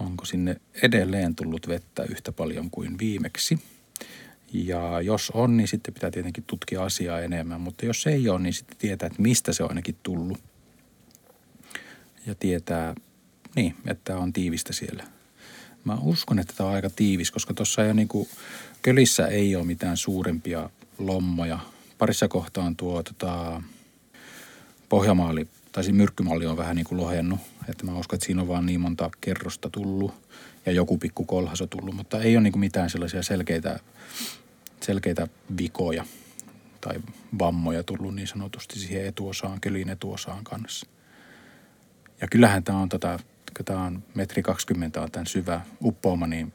onko 0.00 0.24
sinne 0.24 0.56
edelleen 0.82 1.34
tullut 1.34 1.68
vettä 1.68 2.02
yhtä 2.02 2.32
paljon 2.32 2.70
kuin 2.70 2.98
viimeksi. 2.98 3.58
Ja 4.52 5.00
jos 5.00 5.30
on, 5.30 5.56
niin 5.56 5.68
sitten 5.68 5.94
pitää 5.94 6.10
tietenkin 6.10 6.44
tutkia 6.44 6.84
asiaa 6.84 7.20
enemmän, 7.20 7.60
mutta 7.60 7.86
jos 7.86 8.06
ei 8.06 8.28
ole, 8.28 8.40
niin 8.40 8.54
sitten 8.54 8.78
tietää, 8.78 9.06
että 9.06 9.22
mistä 9.22 9.52
se 9.52 9.62
on 9.62 9.70
ainakin 9.70 9.96
tullut. 10.02 10.38
Ja 12.26 12.34
tietää, 12.34 12.94
niin, 13.56 13.76
että 13.86 14.18
on 14.18 14.32
tiivistä 14.32 14.72
siellä. 14.72 15.04
Mä 15.84 15.98
uskon, 16.02 16.38
että 16.38 16.54
tämä 16.56 16.68
on 16.68 16.74
aika 16.74 16.90
tiivis, 16.90 17.30
koska 17.30 17.54
tuossa 17.54 17.86
ei 17.86 17.94
niin 17.94 18.08
kuin, 18.08 18.28
kölissä 18.82 19.26
ei 19.26 19.56
ole 19.56 19.64
mitään 19.64 19.96
suurempia 19.96 20.70
lommoja. 20.98 21.58
Parissa 21.98 22.28
kohtaa 22.28 22.64
on 22.64 22.76
tuo 22.76 23.02
tota, 23.02 23.62
pohjamaali, 24.88 25.48
tai 25.72 25.84
siinä 25.84 25.96
myrkkymalli 25.96 26.46
on 26.46 26.56
vähän 26.56 26.76
niin 26.76 26.86
kuin 26.86 27.00
lohennut. 27.00 27.40
Että 27.68 27.86
mä 27.86 27.98
uskon, 27.98 28.16
että 28.16 28.26
siinä 28.26 28.42
on 28.42 28.48
vaan 28.48 28.66
niin 28.66 28.80
monta 28.80 29.10
kerrosta 29.20 29.70
tullut 29.70 30.14
ja 30.66 30.72
joku 30.72 30.98
pikku 30.98 31.24
kolhas 31.24 31.60
on 31.60 31.68
tullut, 31.68 31.96
mutta 31.96 32.20
ei 32.20 32.36
ole 32.36 32.42
niin 32.42 32.52
kuin 32.52 32.60
mitään 32.60 32.90
sellaisia 32.90 33.22
selkeitä, 33.22 33.80
selkeitä 34.80 35.28
vikoja 35.58 36.04
tai 36.80 36.96
vammoja 37.38 37.82
tullut 37.82 38.14
niin 38.14 38.28
sanotusti 38.28 38.78
siihen 38.78 39.06
etuosaan, 39.06 39.60
kölin 39.60 39.88
etuosaan 39.88 40.44
kanssa. 40.44 40.86
Ja 42.20 42.28
kyllähän 42.28 42.64
tämä 42.64 42.78
on 42.78 42.88
tätä, 42.88 43.18
kun 43.58 43.64
tämä 43.64 43.84
on 43.84 44.02
metri 44.14 44.42
20 44.42 45.02
on 45.02 45.10
tämän 45.10 45.26
syvä 45.26 45.60
uppouma, 45.82 46.26
niin, 46.26 46.52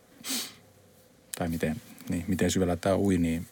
tai 1.38 1.50
miten, 1.50 1.81
niin, 2.10 2.25
miten 2.27 2.51
syvällä 2.51 2.75
tämä 2.75 2.95
ui, 2.95 3.17
niin 3.17 3.48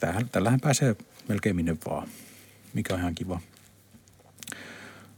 tämähän, 0.00 0.28
tällähän 0.28 0.60
pääsee 0.60 0.96
melkein 1.28 1.56
minne 1.56 1.76
vaan, 1.86 2.08
mikä 2.74 2.94
on 2.94 3.00
ihan 3.00 3.14
kiva. 3.14 3.40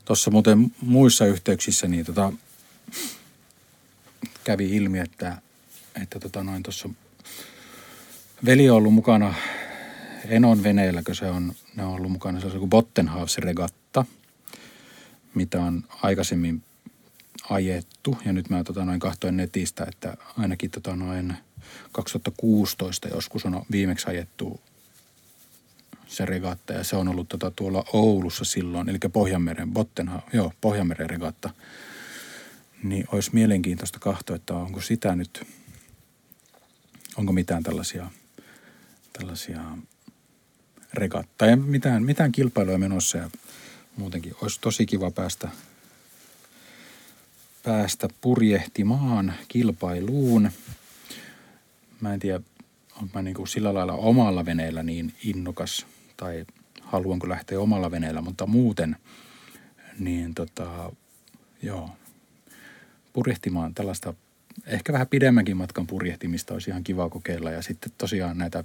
Tuossa 0.05 0.31
muuten 0.31 0.71
muissa 0.81 1.27
yhteyksissä 1.27 1.89
niin 1.89 2.07
tota, 2.07 2.33
kävi 4.45 4.77
ilmi, 4.77 4.99
että, 4.99 5.39
että 6.03 6.21
tota 6.21 6.45
noin 6.45 6.63
tuossa 6.63 6.89
veli 8.45 8.71
on 8.71 8.77
ollut 8.77 8.95
mukana 8.95 9.35
Enon 10.29 10.63
veneellä, 10.63 11.03
kun 11.03 11.15
se 11.15 11.27
on, 11.27 11.55
ne 11.77 11.85
on 11.85 11.95
ollut 11.95 12.13
mukana 12.13 12.41
se 12.41 12.47
on 12.47 12.59
kuin 12.59 12.71
Bottenhaus-regatta, 12.71 14.05
mitä 15.35 15.61
on 15.61 15.85
aikaisemmin 16.03 16.63
ajettu. 17.51 18.19
Ja 18.25 18.33
nyt 18.33 18.51
mä 18.51 18.65
tota 18.65 18.85
noin 18.85 19.01
kahtoin 19.01 19.37
netistä, 19.37 19.87
että 19.89 20.17
ainakin 20.39 20.71
tota 20.71 20.97
noin 20.97 21.35
2016 21.93 23.09
joskus 23.09 23.45
on 23.45 23.63
viimeksi 23.71 24.07
ajettu 24.09 24.61
se 26.07 26.25
regatta 26.25 26.73
ja 26.73 26.85
se 26.85 26.97
on 26.97 27.09
ollut 27.09 27.29
tota 27.29 27.51
tuolla 27.51 27.85
Oulussa 27.93 28.45
silloin, 28.45 28.89
eli 28.89 28.99
Pohjanmeren, 29.13 29.73
Bottenha, 29.73 30.23
joo, 30.33 30.53
Pohjanmeren 30.61 31.11
regatta. 31.11 31.51
Niin 32.83 33.05
olisi 33.13 33.31
mielenkiintoista 33.33 33.99
kahtoa, 33.99 34.37
että 34.37 34.55
onko 34.55 34.81
sitä 34.81 35.17
nyt, 35.17 35.47
onko 37.17 37.33
mitään 37.33 37.63
tällaisia, 37.63 38.11
tällaisia 39.13 39.61
regatta, 40.93 41.47
ja 41.47 41.57
mitään, 41.57 42.03
mitään 42.03 42.33
kilpailuja 42.33 42.79
menossa 42.79 43.19
ja 43.19 43.31
muutenkin 43.97 44.35
olisi 44.43 44.61
tosi 44.61 44.87
kiva 44.87 45.11
päästä, 45.11 45.49
päästä 47.63 48.09
purjehtimaan 48.21 49.35
kilpailuun. 49.49 50.51
Mä 52.01 52.15
en 52.15 52.21
tiedä, 52.21 52.41
onko 52.97 53.11
mä 53.15 53.23
niin 53.23 53.35
kuin 53.35 53.49
sillä 53.49 53.75
lailla 53.75 53.93
omalla 53.93 54.45
veneellä 54.45 54.83
niin 54.83 55.15
innokas 55.25 55.87
tai 56.17 56.45
haluanko 56.81 57.29
lähteä 57.29 57.61
omalla 57.61 57.91
veneellä, 57.91 58.21
mutta 58.21 58.47
muuten 58.47 58.97
niin 59.99 60.35
tota, 60.35 60.93
joo, 61.63 61.91
purjehtimaan 63.13 63.75
tällaista 63.75 64.15
ehkä 64.67 64.93
vähän 64.93 65.09
pidemmänkin 65.09 65.57
matkan 65.57 65.87
purjehtimista 65.87 66.55
olisi 66.55 66.71
ihan 66.71 66.85
kiva 66.85 67.11
kokeilla. 67.11 67.51
Ja 67.51 67.63
sitten 67.63 67.93
tosiaan 67.99 68.39
näitä 68.39 68.65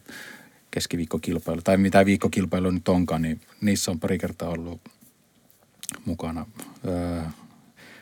keskiviikkokilpailuja, 0.72 1.64
tai 1.64 1.78
mitä 1.78 2.06
viikkokilpailuja 2.06 2.72
nyt 2.72 2.88
onkaan, 2.88 3.22
niin 3.22 3.42
niissä 3.62 3.92
on 3.92 4.00
pari 4.00 4.18
kertaa 4.18 4.50
ollut 4.50 4.82
mukana. 6.06 6.46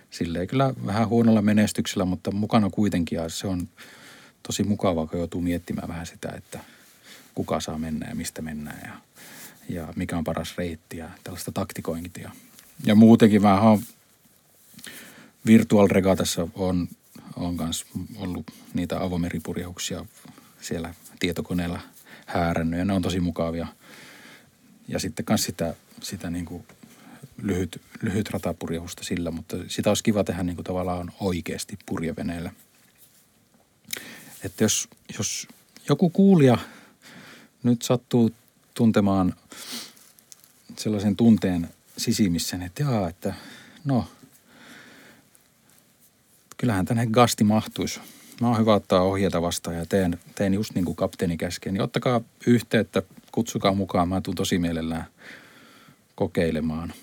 Silleen 0.09 0.47
kyllä 0.47 0.73
vähän 0.85 1.07
huonolla 1.07 1.41
menestyksellä, 1.41 2.05
mutta 2.05 2.31
mukana 2.31 2.69
kuitenkin. 2.69 3.15
Ja 3.15 3.29
se 3.29 3.47
on 3.47 3.67
tosi 4.43 4.63
mukavaa, 4.63 5.07
kun 5.07 5.19
joutuu 5.19 5.41
miettimään 5.41 5.87
vähän 5.87 6.05
sitä, 6.05 6.29
että 6.35 6.59
kuka 7.35 7.59
saa 7.59 7.77
mennä 7.77 8.09
ja 8.09 8.15
mistä 8.15 8.41
mennään 8.41 8.81
ja, 8.85 8.93
ja 9.69 9.93
mikä 9.95 10.17
on 10.17 10.23
paras 10.23 10.57
reitti 10.57 10.97
ja 10.97 11.09
tällaista 11.23 11.51
taktikointia. 11.51 12.31
Ja 12.85 12.95
muutenkin 12.95 13.41
vähän 13.41 13.79
Virtual 15.45 15.87
Regatassa 15.87 16.47
on, 16.55 16.87
on 17.35 17.55
myös 17.55 17.85
ollut 18.15 18.51
niitä 18.73 19.03
avomeripurjeuksia 19.03 20.05
siellä 20.61 20.93
tietokoneella 21.19 21.79
häärännyt 22.25 22.79
ja 22.79 22.85
ne 22.85 22.93
on 22.93 23.01
tosi 23.01 23.19
mukavia. 23.19 23.67
Ja 24.87 24.99
sitten 24.99 25.25
myös 25.29 25.43
sitä, 25.43 25.75
sitä 26.01 26.29
niin 26.29 26.45
kuin 26.45 26.63
lyhyt, 27.41 27.81
lyhyt 28.01 28.29
ratapurjehusta 28.29 29.03
sillä, 29.03 29.31
mutta 29.31 29.57
sitä 29.67 29.89
olisi 29.89 30.03
kiva 30.03 30.23
tehdä 30.23 30.43
niin 30.43 30.55
kuin 30.55 30.65
tavallaan 30.65 31.11
oikeasti 31.19 31.77
purjeveneellä. 31.85 32.51
Että 34.43 34.63
jos, 34.63 34.87
jos 35.17 35.47
joku 35.89 36.09
kuulija 36.09 36.57
nyt 37.63 37.81
sattuu 37.81 38.31
tuntemaan 38.73 39.33
sellaisen 40.77 41.15
tunteen 41.15 41.69
sisimissä, 41.97 42.59
että 42.65 42.83
jaa, 42.83 43.09
että 43.09 43.33
no, 43.85 44.05
kyllähän 46.57 46.85
tänne 46.85 47.07
gasti 47.07 47.43
mahtuisi. 47.43 47.99
Mä 48.41 48.47
oon 48.47 48.59
hyvä 48.59 48.73
ottaa 48.73 49.01
ohjeita 49.01 49.41
vastaan 49.41 49.75
ja 49.75 49.85
teen, 49.85 50.19
teen 50.35 50.53
just 50.53 50.75
niin 50.75 50.85
kuin 50.85 50.95
kapteeni 50.95 51.37
käskee. 51.37 51.71
Niin 51.71 51.81
ottakaa 51.81 52.21
yhteyttä, 52.47 53.01
kutsukaa 53.31 53.73
mukaan. 53.73 54.09
Mä 54.09 54.21
tuun 54.21 54.35
tosi 54.35 54.59
mielellään 54.59 55.05
kokeilemaan. 56.15 56.93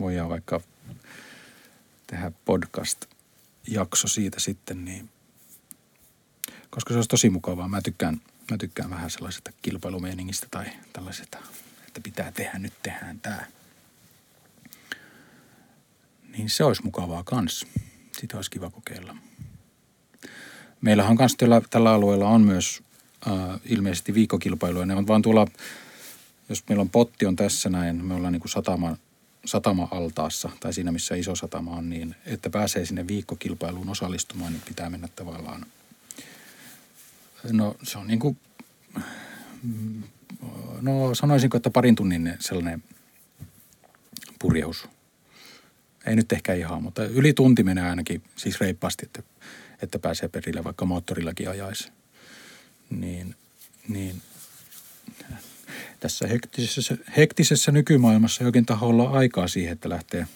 Voidaan 0.00 0.28
vaikka 0.28 0.60
tehdä 2.06 2.32
podcast-jakso 2.44 4.08
siitä 4.08 4.40
sitten, 4.40 4.84
niin 4.84 5.10
koska 6.70 6.94
se 6.94 6.98
olisi 6.98 7.08
tosi 7.08 7.30
mukavaa. 7.30 7.68
Mä 7.68 7.82
tykkään, 7.82 8.20
mä 8.50 8.58
tykkään 8.58 8.90
vähän 8.90 9.10
sellaisesta 9.10 9.52
kilpailumeeningistä 9.62 10.46
tai 10.50 10.66
tällaisesta, 10.92 11.38
että 11.86 12.00
pitää 12.00 12.32
tehdä, 12.32 12.58
nyt 12.58 12.72
tehdään 12.82 13.20
tämä. 13.20 13.44
Niin 16.36 16.50
se 16.50 16.64
olisi 16.64 16.84
mukavaa 16.84 17.24
kans. 17.24 17.66
Sitä 18.12 18.36
olisi 18.36 18.50
kiva 18.50 18.70
kokeilla. 18.70 19.16
Meillähän 20.80 21.16
kanssa 21.16 21.38
tällä, 21.38 21.62
tällä 21.70 21.92
alueella 21.92 22.28
on 22.28 22.40
myös 22.40 22.82
äh, 23.26 23.60
ilmeisesti 23.64 24.14
viikkokilpailuja. 24.14 24.86
Ne 24.86 24.94
on 24.94 25.06
vaan 25.06 25.22
tuolla, 25.22 25.46
jos 26.48 26.64
meillä 26.68 26.82
on 26.82 26.90
potti 26.90 27.26
on 27.26 27.36
tässä 27.36 27.68
näin, 27.68 28.04
me 28.04 28.14
ollaan 28.14 28.32
niin 28.32 28.40
kuin 28.40 28.50
satama, 28.50 28.96
satama-altaassa 29.44 30.50
tai 30.60 30.72
siinä 30.72 30.92
missä 30.92 31.14
iso 31.14 31.34
satama 31.34 31.70
on, 31.70 31.90
niin 31.90 32.14
että 32.26 32.50
pääsee 32.50 32.86
sinne 32.86 33.06
viikkokilpailuun 33.06 33.88
osallistumaan, 33.88 34.52
niin 34.52 34.62
pitää 34.62 34.90
mennä 34.90 35.08
tavallaan. 35.16 35.66
No 37.52 37.76
se 37.82 37.98
on 37.98 38.06
niin 38.06 38.18
kuin, 38.18 38.38
no 40.80 41.14
sanoisinko, 41.14 41.56
että 41.56 41.70
parin 41.70 41.96
tunnin 41.96 42.36
sellainen 42.40 42.82
purjehus. 44.38 44.88
Ei 46.06 46.16
nyt 46.16 46.32
ehkä 46.32 46.54
ihan, 46.54 46.82
mutta 46.82 47.04
yli 47.04 47.32
tunti 47.32 47.62
menee 47.62 47.90
ainakin 47.90 48.22
siis 48.36 48.60
reippaasti, 48.60 49.06
että 49.06 49.22
että 49.82 49.98
pääsee 49.98 50.28
perille, 50.28 50.64
vaikka 50.64 50.84
moottorillakin 50.84 51.50
ajaisi. 51.50 51.92
Niin, 52.90 53.34
niin 53.88 54.22
tässä 56.00 56.26
hektisessä, 56.26 56.96
hektisessä 57.16 57.72
nykymaailmassa 57.72 58.44
jokin 58.44 58.66
taho 58.66 58.86
olla 58.86 59.10
aikaa 59.10 59.48
siihen, 59.48 59.72
että 59.72 59.88
lähtee 59.88 60.26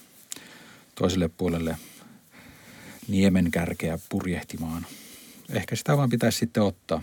toiselle 0.94 1.28
puolelle 1.28 1.76
niemen 3.08 3.50
kärkeä 3.50 3.98
purjehtimaan. 4.08 4.86
Ehkä 5.50 5.76
sitä 5.76 5.96
vaan 5.96 6.10
pitäisi 6.10 6.38
sitten 6.38 6.62
ottaa, 6.62 7.02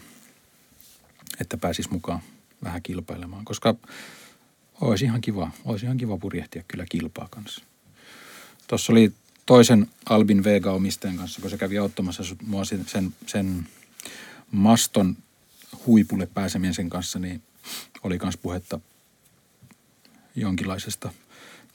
että 1.39 1.57
pääsis 1.57 1.89
mukaan 1.89 2.19
vähän 2.63 2.81
kilpailemaan, 2.83 3.45
koska 3.45 3.75
olisi 4.81 5.05
ihan 5.05 5.21
kiva, 5.21 5.51
olisi 5.65 5.85
ihan 5.85 5.97
kiva 5.97 6.17
purjehtia 6.17 6.63
kyllä 6.67 6.85
kilpaa 6.89 7.27
kanssa. 7.31 7.63
Tuossa 8.67 8.93
oli 8.93 9.13
toisen 9.45 9.87
Albin 10.09 10.43
Vega-omistajan 10.43 11.17
kanssa, 11.17 11.41
kun 11.41 11.49
se 11.49 11.57
kävi 11.57 11.77
auttamassa 11.77 12.23
mua 12.45 12.65
sen, 12.65 12.85
sen, 12.87 13.13
sen 13.27 13.67
maston 14.51 15.17
huipulle 15.85 16.25
pääsemisen 16.25 16.89
kanssa, 16.89 17.19
niin 17.19 17.41
oli 18.03 18.19
myös 18.23 18.37
puhetta 18.37 18.79
jonkinlaisesta 20.35 21.13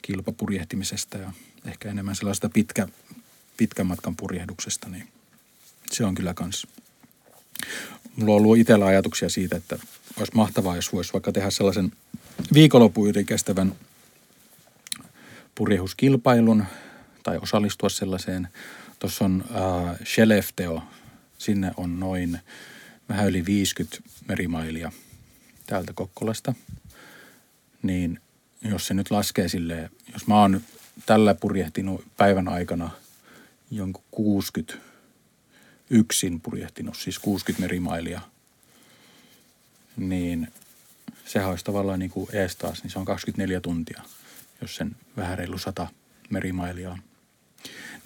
kilpapurjehtimisesta 0.01 1.17
ja 1.17 1.31
ehkä 1.65 1.89
enemmän 1.89 2.15
sellaista 2.15 2.49
pitkä, 2.49 2.87
pitkän 3.57 3.87
matkan 3.87 4.15
purjehduksesta, 4.15 4.89
niin 4.89 5.07
se 5.91 6.05
on 6.05 6.15
kyllä 6.15 6.33
kans. 6.33 6.67
Mulla 8.15 8.33
on 8.33 8.41
ollut 8.41 8.57
itsellä 8.57 8.85
ajatuksia 8.85 9.29
siitä, 9.29 9.57
että 9.57 9.79
olisi 10.17 10.35
mahtavaa, 10.35 10.75
jos 10.75 10.93
voisi 10.93 11.13
vaikka 11.13 11.31
tehdä 11.31 11.49
sellaisen 11.49 11.91
viikonlopun 12.53 13.13
kestävän 13.25 13.75
purjehuskilpailun– 15.55 16.65
tai 17.27 17.37
osallistua 17.41 17.89
sellaiseen. 17.89 18.47
Tuossa 18.99 19.25
on 19.25 19.43
äh, 19.51 19.95
Shelefteo, 20.05 20.83
sinne 21.37 21.71
on 21.77 21.99
noin 21.99 22.39
vähän 23.09 23.27
yli 23.27 23.45
50 23.45 23.97
merimailia 24.27 24.91
täältä 25.67 25.93
Kokkolasta. 25.93 26.53
Niin 27.83 28.21
jos 28.61 28.87
se 28.87 28.93
nyt 28.93 29.11
laskee 29.11 29.49
silleen, 29.49 29.89
jos 30.13 30.27
mä 30.27 30.41
oon 30.41 30.61
tällä 31.05 31.35
purjehtinut 31.35 32.05
päivän 32.17 32.47
aikana 32.47 32.89
jonkun 33.71 34.03
60 34.11 34.87
yksin 35.89 36.41
purjehtinut, 36.41 36.97
siis 36.97 37.19
60 37.19 37.61
merimailia, 37.61 38.21
niin 39.97 40.47
sehän 41.25 41.49
olisi 41.49 41.65
tavallaan 41.65 41.99
niin 41.99 42.11
kuin 42.11 42.27
ees 42.33 42.55
taas, 42.55 42.83
niin 42.83 42.91
se 42.91 42.99
on 42.99 43.05
24 43.05 43.61
tuntia, 43.61 44.01
jos 44.61 44.75
sen 44.75 44.95
vähän 45.17 45.37
reilu 45.37 45.57
100 45.57 45.87
merimailia 46.29 46.91
on. 46.91 46.99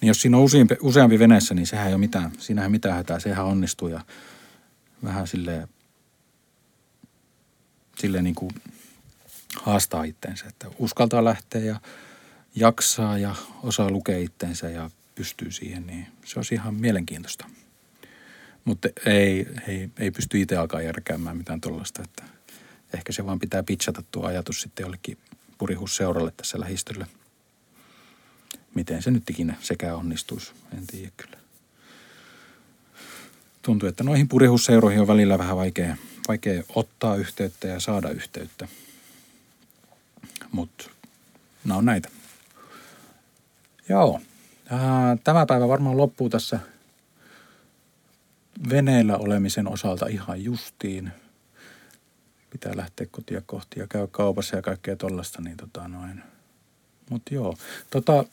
Niin 0.00 0.08
jos 0.08 0.22
siinä 0.22 0.36
on 0.36 0.42
useampi, 0.42 0.76
useampi 0.80 1.18
veneessä, 1.18 1.54
niin 1.54 1.66
sehän 1.66 1.86
ei 1.86 1.92
ole 1.92 2.00
mitään, 2.00 2.32
siinähän 2.38 2.70
mitään 2.70 2.96
hätää, 2.96 3.20
sehän 3.20 3.44
onnistuu 3.44 3.88
ja 3.88 4.00
vähän 5.04 5.26
silleen, 5.26 5.68
silleen 7.98 8.24
niin 8.24 8.34
kuin 8.34 8.50
haastaa 9.56 10.04
itteensä, 10.04 10.46
että 10.48 10.68
uskaltaa 10.78 11.24
lähteä 11.24 11.60
ja 11.60 11.80
jaksaa 12.54 13.18
ja 13.18 13.34
osaa 13.62 13.90
lukea 13.90 14.18
itteensä 14.18 14.68
ja 14.68 14.90
pystyy 15.14 15.50
siihen, 15.50 15.86
niin 15.86 16.06
se 16.24 16.38
on 16.38 16.44
ihan 16.52 16.74
mielenkiintoista. 16.74 17.46
Mutta 18.64 18.88
ei, 19.06 19.46
ei, 19.68 19.90
ei 19.98 20.10
pysty 20.10 20.40
itse 20.40 20.56
alkaa 20.56 20.82
järkäämään 20.82 21.36
mitään 21.36 21.60
tuollaista, 21.60 22.02
että 22.02 22.24
ehkä 22.94 23.12
se 23.12 23.26
vaan 23.26 23.38
pitää 23.38 23.62
pitchata 23.62 24.02
tuo 24.10 24.26
ajatus 24.26 24.60
sitten 24.60 24.84
jollekin 24.84 25.18
purihusseuralle 25.58 26.32
tässä 26.36 26.60
lähistöllä– 26.60 27.06
miten 28.74 29.02
se 29.02 29.10
nyt 29.10 29.30
ikinä 29.30 29.54
sekä 29.60 29.94
onnistuisi, 29.94 30.52
en 30.78 30.86
tiedä 30.86 31.12
kyllä. 31.16 31.38
Tuntuu, 33.62 33.88
että 33.88 34.04
noihin 34.04 34.28
purihusseuroihin 34.28 35.00
on 35.00 35.06
välillä 35.06 35.38
vähän 35.38 35.56
vaikea, 35.56 35.96
vaikea 36.28 36.62
ottaa 36.74 37.16
yhteyttä 37.16 37.68
ja 37.68 37.80
saada 37.80 38.10
yhteyttä. 38.10 38.68
Mutta 40.52 40.90
nämä 41.64 41.78
on 41.78 41.84
näitä. 41.84 42.08
Joo. 43.88 44.20
Tämä 45.24 45.46
päivä 45.46 45.68
varmaan 45.68 45.96
loppuu 45.96 46.28
tässä 46.28 46.58
veneellä 48.70 49.16
olemisen 49.16 49.68
osalta 49.68 50.06
ihan 50.06 50.44
justiin. 50.44 51.12
Pitää 52.50 52.76
lähteä 52.76 53.06
kotia 53.10 53.42
kohti 53.46 53.80
ja 53.80 53.86
käy 53.86 54.06
kaupassa 54.06 54.56
ja 54.56 54.62
kaikkea 54.62 54.96
tollasta, 54.96 55.42
niin 55.42 55.56
tota 55.56 55.88
noin. 55.88 56.22
Mutta 57.10 57.34
joo, 57.34 57.56
tota, 57.90 58.24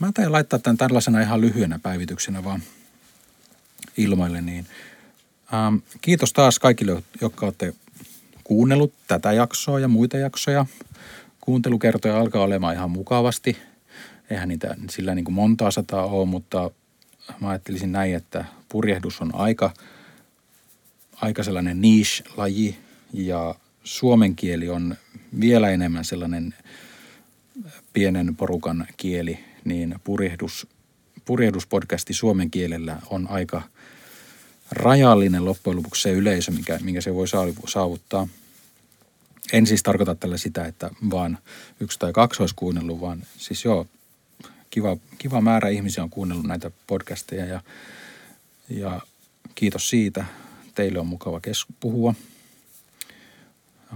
mä 0.00 0.12
tain 0.14 0.32
laittaa 0.32 0.58
tämän 0.58 0.76
tällaisena 0.76 1.20
ihan 1.20 1.40
lyhyenä 1.40 1.78
päivityksenä 1.82 2.44
vaan 2.44 2.62
ilmoille, 3.96 4.40
niin 4.40 4.66
ähm, 5.54 5.76
kiitos 6.00 6.32
taas 6.32 6.58
kaikille, 6.58 7.02
jotka 7.20 7.46
olette 7.46 7.74
kuunnellut 8.44 8.92
tätä 9.08 9.32
jaksoa 9.32 9.80
ja 9.80 9.88
muita 9.88 10.16
jaksoja. 10.16 10.66
Kuuntelukertoja 11.40 12.20
alkaa 12.20 12.42
olemaan 12.42 12.74
ihan 12.74 12.90
mukavasti. 12.90 13.56
Eihän 14.30 14.48
niitä 14.48 14.76
sillä 14.90 15.14
niin 15.14 15.24
kuin 15.24 15.34
montaa 15.34 15.70
sataa 15.70 16.04
ole, 16.04 16.26
mutta 16.26 16.70
mä 17.40 17.48
ajattelisin 17.48 17.92
näin, 17.92 18.14
että 18.14 18.44
purjehdus 18.68 19.20
on 19.20 19.34
aika, 19.34 19.70
aika 21.14 21.42
sellainen 21.42 21.80
niche-laji 21.80 22.76
ja 23.12 23.54
suomen 23.84 24.36
kieli 24.36 24.68
on 24.68 24.96
vielä 25.40 25.70
enemmän 25.70 26.04
sellainen 26.04 26.54
pienen 27.92 28.36
porukan 28.36 28.86
kieli, 28.96 29.38
niin 29.64 29.94
purjehdus, 30.04 30.66
purjehduspodcasti 31.24 32.12
suomen 32.12 32.50
kielellä 32.50 32.98
on 33.10 33.30
aika 33.30 33.62
rajallinen 34.72 35.44
loppujen 35.44 35.76
lopuksi 35.76 36.02
se 36.02 36.10
yleisö, 36.10 36.50
minkä, 36.50 36.78
minkä 36.82 37.00
se 37.00 37.14
voi 37.14 37.26
saavuttaa. 37.68 38.28
En 39.52 39.66
siis 39.66 39.82
tarkoita 39.82 40.14
tällä 40.14 40.36
sitä, 40.36 40.64
että 40.64 40.90
vaan 41.10 41.38
yksi 41.80 41.98
tai 41.98 42.12
kaksi 42.12 42.42
olisi 42.42 42.54
kuunnellut, 42.54 43.00
vaan 43.00 43.22
siis 43.36 43.64
joo, 43.64 43.86
kiva, 44.70 44.96
kiva 45.18 45.40
määrä 45.40 45.68
ihmisiä 45.68 46.02
on 46.02 46.10
kuunnellut 46.10 46.46
näitä 46.46 46.70
podcasteja 46.86 47.46
ja, 47.46 47.60
ja 48.68 49.00
kiitos 49.54 49.90
siitä. 49.90 50.24
Teille 50.74 50.98
on 50.98 51.06
mukava 51.06 51.40
kes- 51.40 51.66
puhua. 51.80 52.14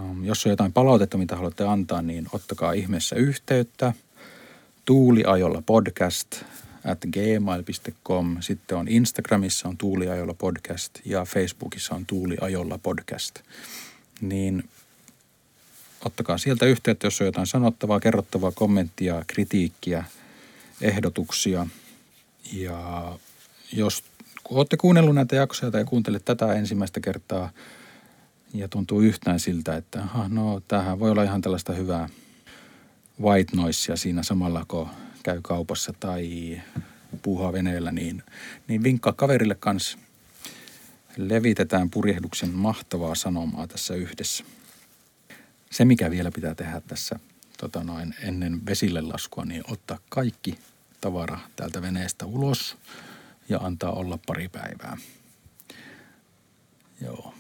Um, 0.01 0.25
jos 0.25 0.47
on 0.47 0.51
jotain 0.51 0.73
palautetta, 0.73 1.19
mitä 1.19 1.37
haluatte 1.37 1.65
antaa, 1.65 2.03
niin 2.03 2.27
ottakaa 2.33 2.73
ihmeessä 2.73 3.17
yhteyttä. 3.17 3.93
Tuuliajolla 4.85 5.63
podcast 5.67 6.43
at 6.87 6.99
gmail.com. 7.13 8.37
Sitten 8.41 8.79
on 8.79 8.89
Instagramissa 8.89 9.69
on 9.69 9.77
Tuuliajolla 9.77 10.35
podcast 10.35 10.99
ja 11.05 11.25
Facebookissa 11.25 11.95
on 11.95 12.07
Tuuliajolla 12.07 12.79
podcast. 12.79 13.41
Niin 14.21 14.69
ottakaa 16.05 16.39
sieltä 16.39 16.67
yhteyttä, 16.67 17.07
jos 17.07 17.21
on 17.21 17.27
jotain 17.27 17.47
sanottavaa, 17.47 18.01
kerrottavaa, 18.01 18.53
kommenttia, 18.53 19.25
kritiikkiä, 19.27 20.05
ehdotuksia. 20.81 21.67
Ja 22.53 23.13
jos 23.73 24.05
olette 24.51 24.77
kuunnellut 24.77 25.15
näitä 25.15 25.37
jaksoja 25.37 25.73
tai 25.73 25.85
kuuntelet 25.85 26.25
tätä 26.25 26.53
ensimmäistä 26.53 27.01
kertaa– 27.01 27.51
ja 28.55 28.69
tuntuu 28.69 29.01
yhtään 29.01 29.41
siltä, 29.41 29.77
että 29.77 30.01
aha, 30.03 30.29
no 30.29 30.61
tämähän 30.69 30.99
voi 30.99 31.11
olla 31.11 31.23
ihan 31.23 31.41
tällaista 31.41 31.73
hyvää 31.73 32.09
white 33.23 33.57
noisea 33.57 33.97
siinä 33.97 34.23
samalla, 34.23 34.65
kun 34.69 34.89
käy 35.27 35.41
kaupassa 35.43 35.93
tai 36.01 36.61
puuhaa 37.23 37.53
veneellä, 37.53 37.93
niin, 37.93 38.23
niin 38.69 38.83
vinkkaa 38.83 39.13
kaverille 39.13 39.55
kanssa. 39.55 39.99
Levitetään 41.17 41.91
purjehduksen 41.91 42.51
mahtavaa 42.51 43.15
sanomaa 43.15 43.67
tässä 43.67 43.95
yhdessä. 43.95 44.45
Se, 45.71 45.85
mikä 45.85 46.11
vielä 46.11 46.31
pitää 46.31 46.55
tehdä 46.55 46.81
tässä 46.81 47.19
tota 47.59 47.85
noin, 47.85 48.15
ennen 48.23 48.67
vesille 48.67 49.01
laskua, 49.01 49.45
niin 49.45 49.65
ottaa 49.69 49.99
kaikki 50.09 50.59
tavara 51.01 51.39
täältä 51.57 51.83
veneestä 51.83 52.27
ulos 52.27 52.77
ja 53.49 53.59
antaa 53.59 53.93
olla 53.93 54.19
pari 54.27 54.49
päivää. 54.49 54.97
Joo. 57.01 57.35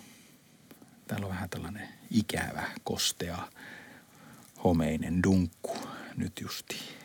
Täällä 1.08 1.26
on 1.26 1.32
vähän 1.32 1.50
tällainen 1.50 1.88
ikävä, 2.10 2.62
kostea, 2.84 3.38
homeinen 4.64 5.22
dunkku 5.22 5.76
nyt 6.16 6.40
justi. 6.40 6.95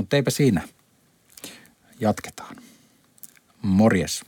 Mutta 0.00 0.16
eipä 0.16 0.30
siinä. 0.30 0.68
Jatketaan. 2.00 2.56
Morjes. 3.62 4.24